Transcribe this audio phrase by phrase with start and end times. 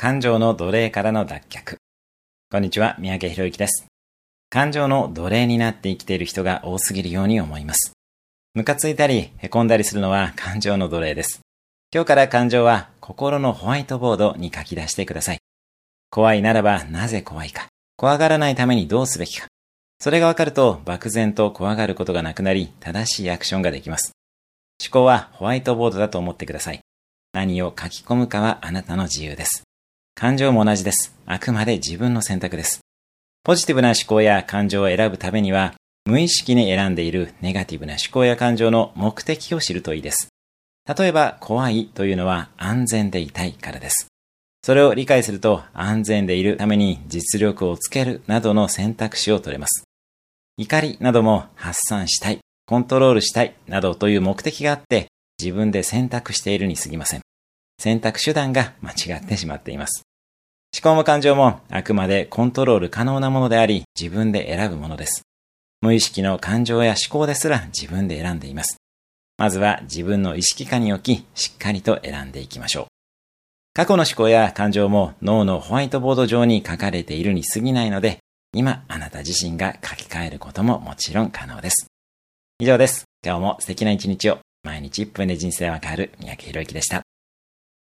[0.00, 1.76] 感情の奴隷からの脱却。
[2.52, 3.88] こんにちは、三宅博之です。
[4.48, 7.94] 感情の奴隷になって生きている人が多すぎるように思います。
[8.54, 11.40] ムカついたり、凹んだりするのは 感情の奴隷です。
[11.92, 15.40] 今日から感情は心のホワイトボードに書き出してください。
[16.10, 17.66] 怖いならばなぜ怖いか。
[17.96, 19.48] 怖がらないためにどうすべきか。
[19.98, 24.12] それがわかると漠然と怖がることがなくなり、正しいアクションができます。
[24.80, 26.78] 思考はホワイトボードだと思ってください。
[27.32, 29.64] 何を書き込むかはあなたの自由です。
[30.18, 31.16] 感情も同じです。
[31.26, 32.80] あくまで自分の選択です。
[33.44, 35.74] ポジティブな思考や感情を選ぶためには、
[36.06, 40.26] 無意識に選んでいるネガティブな思考や感情の目的を知るといいです。
[40.98, 44.08] 例えば、怖いというのは安全でいたいからです。
[44.64, 49.84] それを理解すると安全でいるために実力をつけるなどの選択肢を取れます。
[50.56, 55.06] 怒りなども発散したい、コントロールしたいなどという目的があって
[55.40, 57.20] 自分で選択しているに過ぎません。
[57.80, 60.07] 選択手段が間違ってしまっています。
[60.74, 65.22] 思考も感情もあくまでコントロール可能なものであり、自分で選ぶものです。
[65.80, 68.76] 無意識の感情や思考ですら自分で選んでいます。
[69.38, 72.86] まずは自分の意識下に置き、しっかりと選んでいきましょう。
[73.74, 78.18] 過去の思考や感情も脳のホワイトボード上に書かれているに過ぎないので、
[78.52, 81.86] 今あなた自身が書き換えることももちろん可能です。
[82.58, 83.04] 以上です。
[83.24, 84.38] 今日も素敵な一日を。
[84.64, 87.07] 毎日1分で人生は変わる三宅宏之でした。